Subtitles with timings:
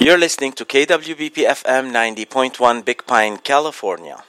[0.00, 4.22] You're listening to KWBP FM 90.1 Big Pine, California.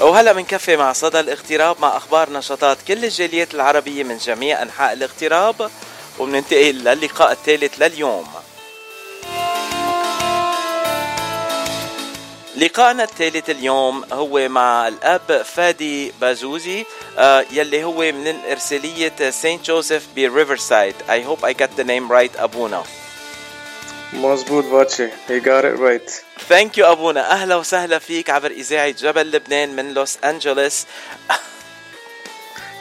[0.00, 5.70] وهلا بنكفي مع صدى الاغتراب مع أخبار نشاطات كل الجاليات العربية من جميع أنحاء الاغتراب
[6.18, 8.26] وبننتقل للقاء الثالث لليوم
[12.58, 16.84] لقاءنا الثالث اليوم هو مع الأب فادي بازوزي
[17.18, 22.40] آه يلي هو من إرسالية سانت جوزيف بريفرسايد I hope I got the name right
[22.40, 22.82] أبونا.
[24.12, 25.08] مزبوط باتشي.
[25.08, 26.10] You got it right.
[26.48, 27.32] Thank you أبونا.
[27.32, 30.86] أهلا وسهلا فيك عبر إذاعة جبل لبنان من لوس انجلوس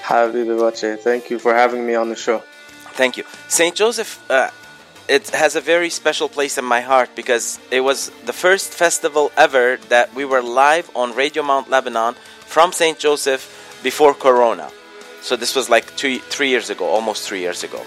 [0.04, 0.98] حبيبي باتشي.
[0.98, 2.42] Thank you for having me on the show.
[2.98, 3.24] Thank you.
[3.48, 3.76] St.
[3.76, 4.50] Joseph, uh,
[5.09, 9.31] it has a very special place in my heart because it was the first festival
[9.37, 12.15] ever that we were live on Radio Mount Lebanon
[12.47, 12.99] from St.
[12.99, 13.43] Joseph
[13.83, 14.71] before Corona.
[15.23, 17.81] So this was like two, three years ago, almost three years ago.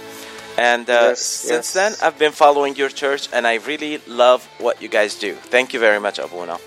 [0.58, 1.74] And uh, Yes, since yes.
[1.74, 5.34] then, I've been following your church and I really love what you guys do.
[5.36, 6.58] Thank you very much, Abuna.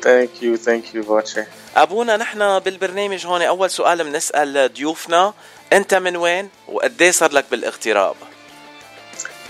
[0.00, 1.44] thank you thank you باتشي
[1.76, 5.34] أبونا نحن بالبرنامج هون أول سؤال بنسأل ضيوفنا
[5.72, 8.16] أنت من وين وقديه صار لك بالاغتراب؟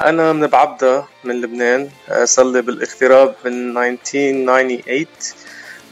[0.01, 5.05] أنا من بعبدة من لبنان آه، صار لي بالاغتراب من 1998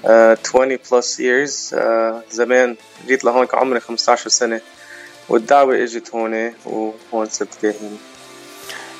[0.05, 2.75] آه، 20 plus years آه، زمان
[3.07, 4.61] جيت لهون كان عمري 15 سنة
[5.29, 7.97] والدعوة إجت هون وهون صرت كاهن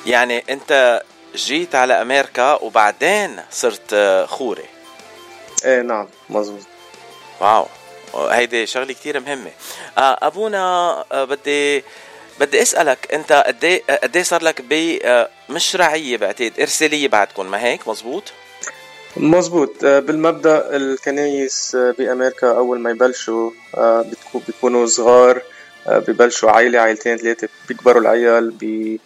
[0.06, 1.02] يعني أنت
[1.34, 4.64] جيت على أمريكا وبعدين صرت آه، خوري.
[5.64, 6.62] إيه نعم مزبوط
[7.40, 7.66] واو
[8.14, 9.50] هيدي شغلة كتير مهمة.
[9.98, 10.60] أبونا
[11.12, 11.84] آه، بدي
[12.40, 17.08] بدي أسألك أنت قد إيه قد إيه صار لك ب آه، مش رعيه بعتقد إرسالية
[17.08, 18.32] بعدكم ما هيك؟ مزبوط
[19.16, 23.50] مزبوط آه، بالمبدأ الكنايس آه، بأمريكا أول ما يبلشوا
[24.46, 25.42] بيكونوا صغار
[25.86, 29.00] ببلشوا عائلة عائلتين ثلاثة بيكبروا العيال بي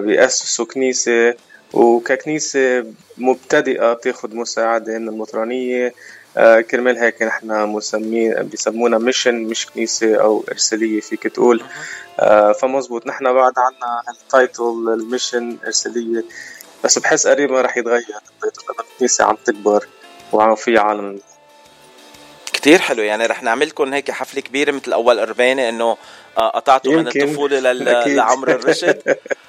[0.00, 1.34] بيأسسوا كنيسة
[1.72, 2.84] وككنيسة
[3.18, 5.94] مبتدئة بتاخد مساعدة من المطرانية
[6.70, 11.62] كرمال هيك نحن مسمين بيسمونا mission مش كنيسة أو إرسالية فيك تقول.
[12.20, 13.06] آه، فمزبوط.
[13.06, 14.62] نحن بعد عنا ال title
[14.94, 16.24] ال mission إرسالية.
[16.84, 17.98] بس بحس قريبا رح يتغير.
[17.98, 19.86] ال title لأنه الكنيسة عم تكبر
[20.32, 21.20] وعم في عالم.
[22.52, 23.02] كتير حلو.
[23.02, 25.96] يعني رح نعمل لكم هيك حفلة كبيرة مثل أول اربانه إنه
[26.38, 27.08] آه، قطعتوا من.
[27.08, 28.16] الطفولة لل...
[28.16, 29.02] لعمر الرشد.
[29.08, 29.16] آه،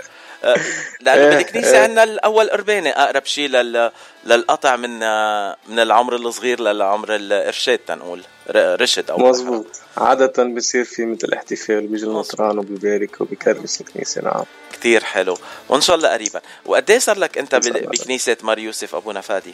[1.02, 1.84] لأنه إيه، بالكنيسه إيه.
[1.84, 3.92] عندنا الأول أربانة أقرب شيء لل...
[4.26, 8.24] للقطع من آه، من العمر الصغير للعمر الإرشاد تنقول
[8.56, 9.66] رشد أو مزبوط
[9.98, 14.44] عادة بصير في مثل احتفال بيجي المطران وبيبارك وبيكرس الكنيسة نعم.
[14.74, 15.38] كتير حلو.
[15.70, 16.42] وإن شاء الله قريبا.
[16.66, 17.56] وقد صار لك أنت.
[17.56, 19.54] بكنيسه مار يوسف ابونا فادي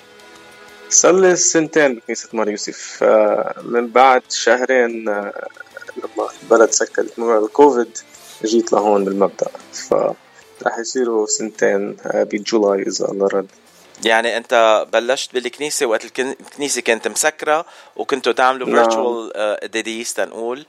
[0.89, 3.03] صار لي سنتين بكنيسة مار يوسف.
[3.03, 5.47] آه، من بعد شهرين آه،
[5.97, 7.97] لما البلد سكرت موضوع الكوفيد
[8.45, 9.47] جيت لهون بالمبدأ.
[9.73, 9.93] ف
[10.67, 13.47] رح يصيروا سنتين آه، بجولاي إذا الله رد.
[14.05, 17.65] يعني أنت بلشت بالكنيسة وقت الكن- الكنيسة كانت مسكرة
[17.95, 18.75] وكنتوا تعملوا نعم.
[18.75, 19.31] virtual
[19.71, 20.65] قداديس تنقول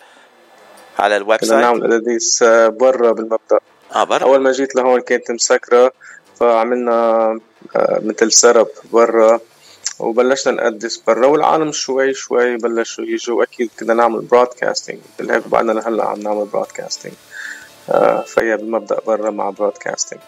[0.98, 3.58] على ال website نعمل قداديس آه، برا بالمبدأ.
[3.94, 4.22] آه برا.
[4.24, 5.92] أول ما جيت لهون كانت مسكرة
[6.40, 6.92] فعملنا
[7.76, 9.40] آه، مثل set up برا
[9.98, 13.42] وبلشنا نقدس برا والعالم شوي شوي بلشوا يجوا.
[13.42, 17.12] أكيد كنا نعمل broadcasting بالهيك بعدنا لهلأ عم نعمل broadcasting
[18.26, 20.20] فهي بالمبدا برا مع broadcasting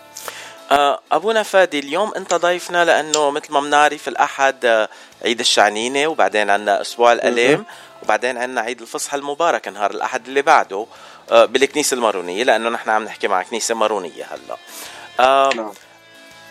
[0.71, 4.89] آه، ابونا فادي اليوم أنت ضيفنا لأنه مثل ما بنعرف الأحد آه،
[5.25, 7.65] عيد الشعنينة وبعدين عندنا أسبوع الالام
[8.03, 10.87] وبعدين عندنا عيد الفصح المبارك نهار الأحد اللي بعده
[11.31, 14.57] آه، بالكنيسة المارونية لأنه نحن عم نحكي مع كنيسة مارونية هلا.
[15.21, 15.73] آه، نعم.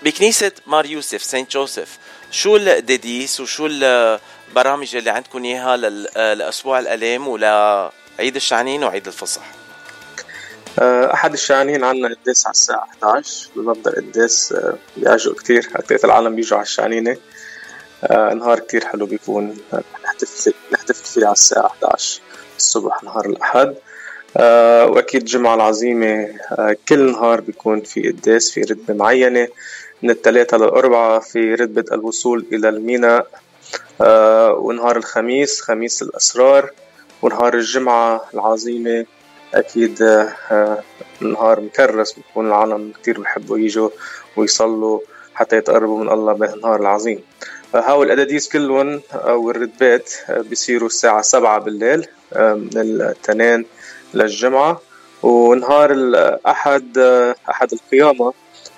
[0.03, 1.97] بكنيسة مار يوسف Saint Joseph
[2.31, 5.73] شو القداديس وشو البرامج اللي عندكم إياها
[6.17, 9.66] آه، لأسبوع الالام ولعيد الشعنين وعيد الفصح؟ آه،
[10.79, 15.67] أحد الشعنين عنا قداس على الساعة 11 بالمبدا قداس آه، بيعجق كتير.
[15.75, 17.17] هكذا العالم بيجوا على الشعنينه
[18.03, 19.57] آه، نهار كتير حلو بيكون.
[19.73, 22.21] آه، نحتفل نحتفل فيه على الساعة 11
[22.57, 23.75] الصبح نهار الأحد.
[24.37, 29.47] آه، وأكيد الجمعة العظيمة آه، كل نهار بيكون في قداس في رتبة معينة.
[30.03, 33.27] من الثلاثة للأربعة في رتبة الوصول إلى الميناء.
[34.01, 36.71] آه، ونهار الخميس خميس الأسرار.
[37.21, 39.05] ونهار الجمعة العظيمة.
[39.53, 40.83] أكيد آه،
[41.21, 43.89] نهار مكرس بيكون العالم كتير بحبوا يجوا
[44.35, 44.99] ويصلوا
[45.35, 47.23] حتى يتقربوا من الله بهالنهار العظيم.
[47.75, 53.65] هاو الأداديس كلهم أو الرتبات آه، بيصيروا الساعة سبعة بالليل آه، من الاثنين
[54.13, 54.81] للجمعة.
[55.23, 56.97] ونهار الأحد
[57.49, 58.33] أحد القيامة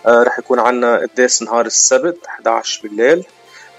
[0.07, 3.25] رح يكون عنا قداس نهار السبت 11 بالليل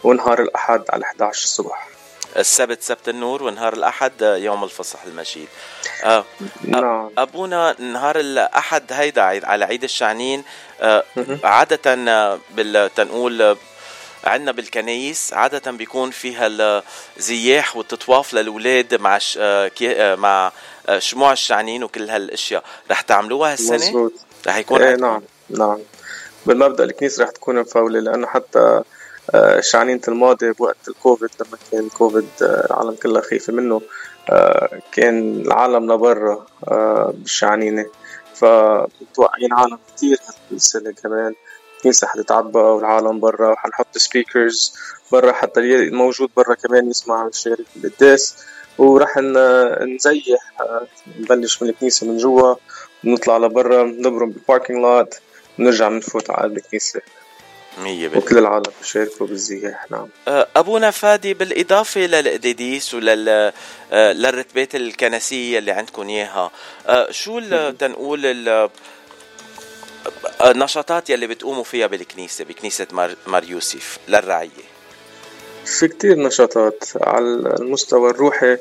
[0.04, 1.89] ونهار الأحد على 11 الصبح.
[2.36, 5.48] السبت سبت النور ونهار الأحد يوم الفصح المجيد.
[6.04, 6.24] آه،
[6.64, 7.10] نعم.
[7.18, 10.44] أبونا نهار الأحد هيدا على عيد الشعنين
[10.80, 11.04] آه،
[11.44, 11.94] عادة
[12.50, 13.56] بال تنقول
[14.24, 16.48] عندنا بالكنايس عادة بيكون فيها
[17.16, 19.38] الزياح والتطواف للأولاد مع ش...
[19.98, 20.52] مع
[20.98, 22.64] شموع الشعنين وكل هالأشياء.
[22.90, 24.12] رح تعملوها هالسنة؟ مزبوط
[24.46, 25.78] رح يكون إيه نعم نعم.
[26.46, 28.84] بالمبدأ الكنيسه رح تكون مفوله لأنه حتى آه،
[29.60, 33.82] شعنينة الماضي بوقت الكوفيد لما كان الكوفيد آه، العالم كلها خايفة منه
[34.30, 36.46] آه، كان العالم لبرا
[37.12, 37.86] بالشعنينة
[38.34, 40.18] فمتوقعين عالم كتير
[40.52, 41.34] هالسنة كمان
[41.76, 44.74] الكنيسة حتتعبى والعالم برا وحنحط سبيكرز
[45.12, 48.36] برا حتى اللي موجود برا كمان يسمع ويشارك بالقداس
[48.78, 50.52] وراح نزيح
[51.18, 52.54] نبلش من الكنيسة من جوا
[53.04, 55.14] نطلع لبرا نبرم بالباركينج لوت
[55.58, 57.00] ونرجع بنفوت على الكنيسة.
[58.16, 60.08] وكل العالم بيشاركوا بالزياح نعم.
[60.28, 63.52] أه، أبونا فادي بالإضافة للقديديس ولل
[63.92, 66.50] أه، للرتبات الكنسية اللي عندكم إياها
[66.86, 67.40] أه، شو
[67.70, 68.50] تنقول
[70.46, 72.86] النشاطات يلي بتقوموا فيها بالكنيسة بكنيسة
[73.26, 74.70] مار يوسف للرعية؟
[75.64, 77.24] في كتير نشاطات على
[77.60, 78.56] المستوى الروحي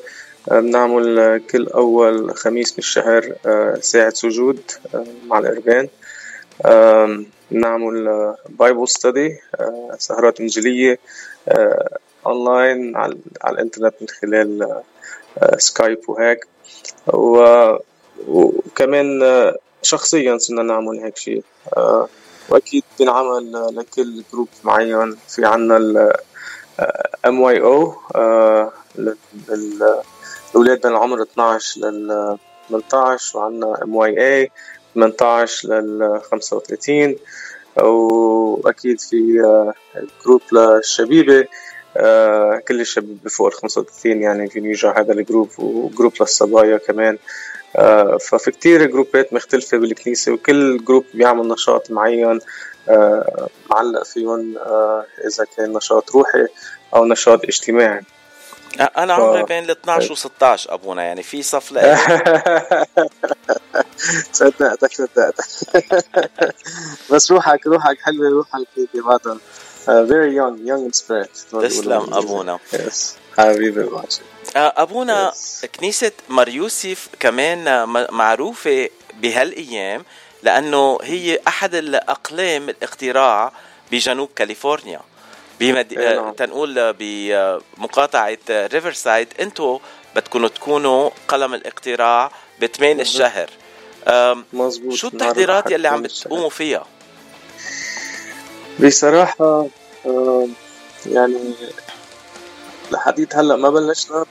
[0.48, 3.34] بنعمل كل أول خميس بالشهر
[3.82, 4.62] ساعة سجود
[5.28, 5.88] مع القربان
[7.52, 9.38] نعمل Bible study
[9.98, 11.00] سهرات إنجيلية
[12.26, 14.82] أونلاين على, على الإنترنت من خلال
[15.58, 16.48] Skype وهيك.
[18.28, 19.22] وكمان
[19.82, 21.44] شخصيا صرنا نعمل هيك شيء
[22.50, 25.18] وأكيد بنعمل لكل group معين.
[25.28, 26.14] في عنا ال
[27.26, 27.94] MYO
[29.50, 32.38] الاولاد بين العمر 12 لل
[32.70, 34.52] 18 وعندنا MYA
[34.96, 37.16] 18 لل 35
[37.78, 39.44] وأكيد في
[40.26, 41.48] group للشبيبة
[42.68, 47.18] كل الشباب فوق ال 35 يعني في يجوا هذا ال group و group للصبايا كمان
[48.20, 52.40] ففي كتير جروبات مختلفة بالكنيسة وكل group بيعمل نشاط معين
[53.70, 54.58] معلق فيهم
[55.28, 56.46] إذا كان نشاط روحي
[56.96, 58.02] أو نشاط اجتماعي
[58.98, 59.14] أنا.
[59.14, 61.74] عمري بين ال 12 و 16 أبونا يعني في صف
[64.34, 65.46] صدقتك صدقتك
[67.12, 69.38] بس روحك روحك حلوة روحك هيك بعدها.
[69.90, 71.62] Young young in spirit.
[71.62, 72.60] تسلم أبونا.
[73.38, 74.22] حبيبي ماشي.
[74.56, 75.66] أبونا yes.
[75.66, 78.90] كنيسة مريوسف كمان معروفة
[79.22, 80.04] بهالأيام
[80.44, 83.52] لأنه هي أحد الأقلام الاقتراع
[83.92, 85.02] بجنوب كاليفورنيا.
[85.60, 85.94] بمد...
[85.94, 86.34] إيه، نعم.
[86.34, 89.80] تنقول بمقاطعة Riverside أنتو
[90.16, 92.32] بدكم تكونوا قلم الاقتراع
[92.62, 93.50] بثمان الشهر.
[94.54, 96.86] مزبوط شو التحضيرات يلي عم بتقوموا فيها؟
[98.86, 99.68] بصراحة
[101.06, 101.54] يعني
[102.92, 104.26] لحديت هلأ ما بلشنا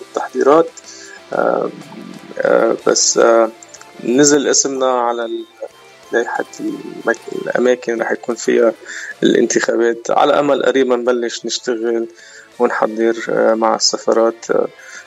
[0.00, 0.70] بالتحضيرات
[2.86, 3.20] بس
[4.04, 5.28] نزل اسمنا على
[6.12, 6.44] لائحة
[7.32, 8.72] الأماكن رح يكون فيها
[9.22, 10.10] الانتخابات.
[10.10, 12.06] على أمل قريبا نبلش نشتغل.
[12.58, 14.46] ونحضر آه، مع السفارات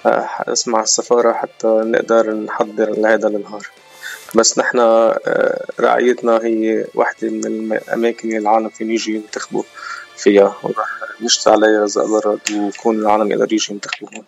[0.06, 3.68] آه، مع السفارة حتى نقدر نحضر لهذا النهار
[4.36, 9.63] بس نحن آه، رعايتنا هي واحدة من الأماكن اللي العالم فين يجي ينتخبوا
[10.18, 10.56] فيها.
[10.63, 10.88] ورح
[11.21, 14.25] نشتغل عليها إذا برد ويكون العالم يقدر يجي ينتخبوا هون.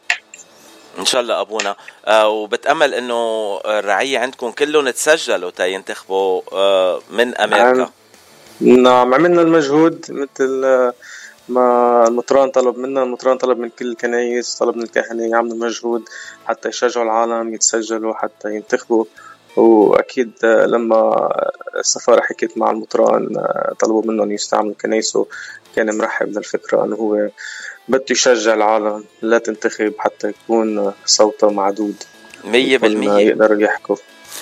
[1.00, 1.76] إن شاء الله أبونا.
[2.06, 7.90] آه وبتأمل إنه الرعيه عندكم كلهم تسجلوا تينتخبوا آه من أمريكا؟
[8.62, 10.94] نعم عملنا المجهود مثل آه،
[11.50, 16.04] ما المطران طلب منا المطران طلب من كل الكنايس طلب من الكهنة يعملوا مجهود
[16.46, 19.06] حتى يشجعوا العالم يتسجلوا حتى ينتخبوا.
[19.58, 21.30] وأكيد لما
[21.80, 25.28] السفارة حكيت مع المطران آه، طلبوا منهم يستعملوا كنايسه
[25.76, 27.30] كان مرحب للفكره إنه هو
[27.88, 31.96] بده يشجع العالم لا تنتخب حتى يكون صوتها معدود.
[32.44, 33.28] مية بالمية.
[33.28, 33.96] يقدروا يحكوا.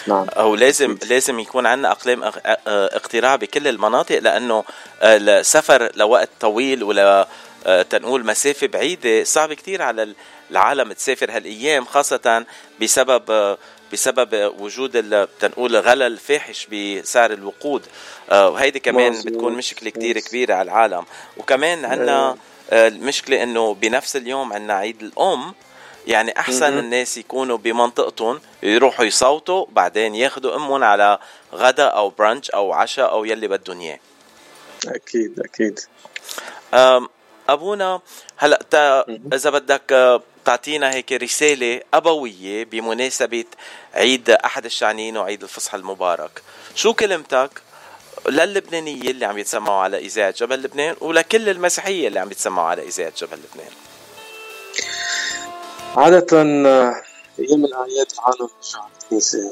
[0.07, 0.27] نعم.
[0.29, 2.23] أو لازم لازم يكون عندنا أقلام
[2.67, 4.63] اقتراع بكل المناطق لأنه
[5.03, 7.27] السفر لوقت طويل ولا
[7.89, 10.13] تنقول مسافة بعيدة صعب كتير على
[10.51, 12.45] العالم تسافر هالأيام خاصة
[12.81, 13.57] بسبب
[13.93, 17.85] بسبب وجود تنقول غلا الفاحش بسعر الوقود.
[18.31, 21.05] وهيدي كمان بتكون مشكلة كتير كبيرة على العالم.
[21.37, 22.37] وكمان عندنا
[22.73, 25.53] المشكلة إنه بنفس اليوم عندنا عيد الأم.
[26.07, 31.19] يعني أحسن الناس يكونوا بمنطقتهم يروحوا يصوتوا بعدين ياخذوا أمهم على
[31.53, 33.99] غدا أو برانش أو عشاء أو يلي بدهم إياه.
[34.87, 35.79] أكيد أكيد.
[37.49, 38.01] أبونا
[38.37, 43.45] هلأ تا إذا بدك تعطينا هيك رسالة أبوية بمناسبة
[43.93, 46.41] عيد أحد الشعنين وعيد الفصح المبارك.
[46.75, 47.61] شو كلمتك؟
[48.29, 53.13] للبنانية اللي عم يتسمعوا على إذاعة جبل لبنان ولكل المسيحية اللي عم يتسمعوا على إذاعة
[53.17, 53.71] جبل لبنان.
[55.97, 56.41] عادة
[57.39, 59.51] أيام الأعياد العالم بيرجع الكنيسة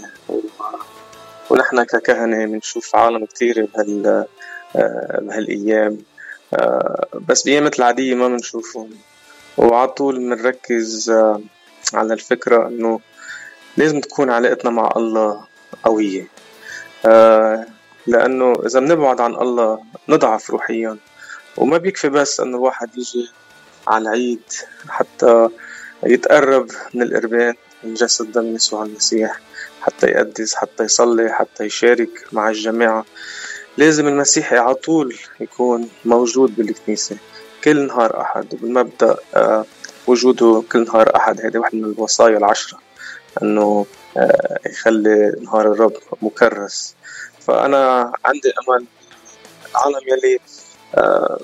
[1.50, 4.26] ونحن ككهنة بنشوف عالم كثير بهال
[5.22, 5.98] بهالأيام.
[7.28, 8.90] بس بأيام العادية ما بنشوفهم.
[9.58, 11.10] وعلى طول بنركز
[11.94, 13.00] على الفكرة إنه
[13.78, 15.46] لازم تكون علاقتنا مع الله
[15.84, 16.28] قوية.
[18.08, 19.80] لأنه إذا بنبعد عن الله
[20.10, 20.98] نضعف روحيا.
[21.58, 23.32] وما بيكفي بس إنه الواحد يجي
[23.88, 24.44] على العيد
[24.90, 25.50] حتى
[26.04, 29.40] يتقرب من القربان من جسد دم يسوع المسيح
[29.82, 33.06] حتى يقدس حتى يصلي حتى يشارك مع الجماعة
[33.78, 37.18] لازم المسيحي على طول يكون موجود بالكنيسة
[37.64, 39.66] كل نهار أحد وبالمبدأ آه،
[40.08, 41.42] وجوده كل نهار أحد.
[41.42, 42.80] هذه واحدة من الوصايا العشرة
[43.42, 43.86] إنه
[44.18, 46.96] آه، يخلي نهار الرب مكرس.
[47.42, 48.86] فأنا عندي أمل
[49.72, 50.40] العالم يلي
[50.96, 51.40] آه،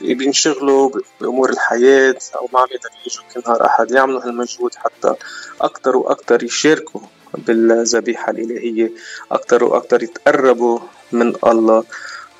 [0.00, 0.90] بينشغلوا
[1.20, 5.14] بأمور الحياة أو ما عم يقدروا يجوا كل نهار أحد يعملوا هالمجهود حتى
[5.60, 7.00] أكتر وأكتر يشاركوا
[7.34, 8.92] بالذبيحة الإلهية
[9.32, 10.78] أكتر وأكتر يتقربوا
[11.12, 11.84] من الله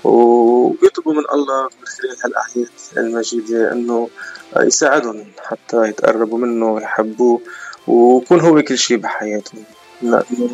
[0.04, 4.08] ويطلبوا من الله من خلال هالأعياد المجيدة إنه
[4.60, 7.40] يساعدهم حتى يتقربوا منه ويحبوه
[7.86, 9.64] ويكون هو كل شيء بحياتهم.
[10.02, 10.50] لأنه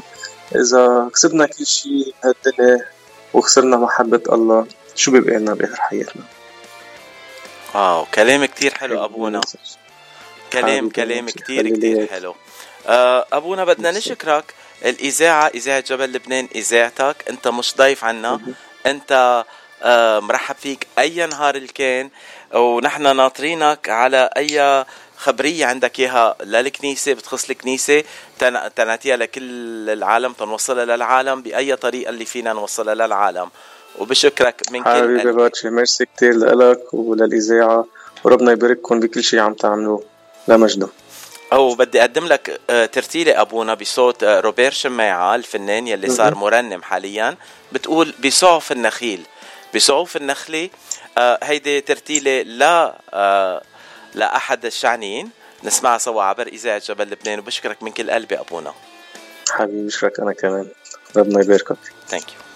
[0.56, 2.84] إذا كسبنا كل شيء بهالدنيا
[3.34, 4.66] وخسرنا محبة الله
[4.96, 6.22] شو بيبقى لنا بآخر حياتنا؟
[7.74, 9.40] واو كلام كتير حلو أبونا.
[10.52, 12.34] كلام كلام كتير كتير حلو.
[12.86, 14.54] آه، أبونا بدنا نشكرك.
[14.84, 17.16] الإذاعة إذاعة جبل لبنان إذاعتك.
[17.30, 18.40] أنت مش ضيف عنا.
[18.86, 19.44] أنت
[19.82, 22.10] آه، مرحب فيك أي نهار الكان
[22.54, 24.84] ونحن ناطرينك على أي
[25.16, 28.04] خبرية عندك إياها للكنيسة بتخص الكنيسة.
[28.76, 33.50] تناتيها لكل العالم تنوصلها للعالم بأي طريقة اللي فينا نوصلها للعالم.
[33.98, 37.86] وبشكرك من كل حبيبي باتشي ميرسي كتير لك وللإذاعة.
[38.24, 40.04] وربنا يبارككم بكل شيء عم تعملوه.
[40.48, 40.88] لمجده
[41.52, 46.82] أو بدي أقدم لك آه، ترتيلة أبونا بصوت آه، روبير شماعة الفنان يلي صار مرنم
[46.82, 47.36] حاليا.
[47.72, 49.26] بتقول بسعف النخيل.
[49.74, 50.70] بسعوف النخلة
[51.18, 53.62] آه، هيدي ترتيلة لا
[54.14, 55.30] لأحد الشعنين.
[55.64, 57.38] نسمعها سوا عبر إذاعة جبل لبنان.
[57.38, 58.74] وبشكرك من كل قلبي أبونا.
[59.50, 60.68] حبيبي بشكرك أنا كمان.
[61.16, 61.76] ربنا يباركك.
[62.08, 62.49] thank you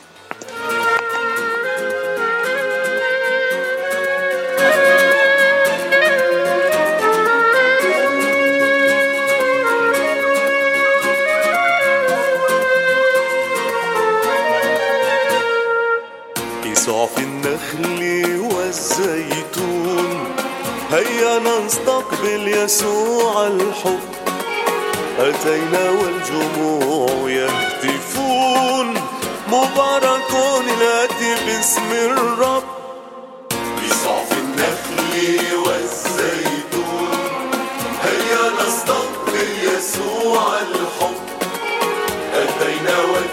[16.87, 18.01] صعف النخل
[18.55, 20.35] والزيتون.
[20.93, 24.01] هيا نستقبل يسوع الحب.
[25.19, 28.95] أتينا والجموع يهتفون.
[29.49, 32.65] مبارك الآتي باسم الرب.
[33.51, 37.09] بصعف النخل والزيتون.
[38.03, 41.25] هيا نستقبل يسوع الحب.
[42.35, 43.24] أتينا والجموع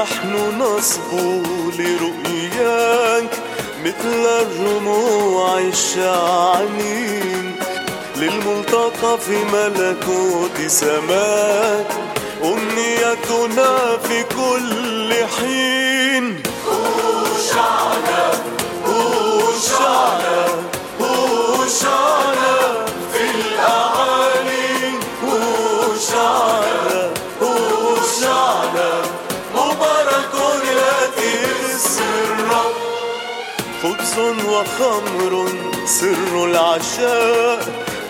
[0.00, 1.42] نحن نصبو
[1.78, 3.30] لرؤياك
[3.84, 7.56] مثل الرموع الشعانين
[8.16, 11.86] للملتقى في ملكوت سماك
[12.44, 15.79] أمنيتنا في كل حين.
[34.60, 35.48] وخمر
[35.86, 37.58] سر العشاء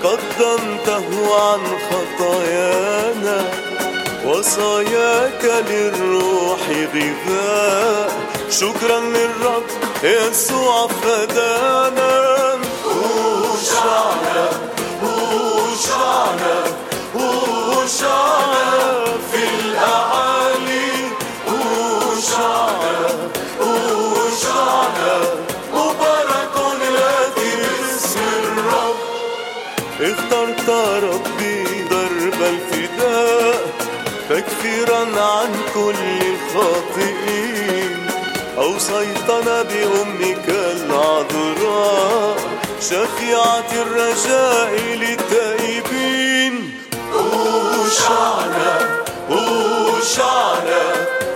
[0.04, 1.08] قدمته
[1.42, 3.38] عن خطايانا.
[4.26, 6.60] وصاياك للروح
[6.94, 8.10] غذاء.
[8.50, 9.64] شكرا للرب
[10.02, 12.58] يسوع فدانا.
[12.84, 14.48] هوشعنا
[15.02, 16.56] هوشعنا
[17.16, 18.60] هوشعنا
[19.32, 20.09] في الأعالي
[35.00, 35.94] عن كل
[36.26, 38.10] الخاطئين
[38.58, 42.36] أوصيتنا بأمك العذراء
[42.80, 46.54] شفيعة الرجاء للتائبين.
[47.14, 48.72] أوشعنا
[49.30, 50.82] أوشعنا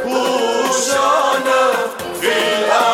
[0.04, 1.62] أوشعنا
[2.20, 2.93] في الأرض.